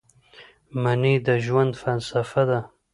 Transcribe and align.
مني 0.81 1.15
د 1.27 1.27
ژوند 1.45 1.73
فلسفه 1.81 2.41
ده 2.49 2.59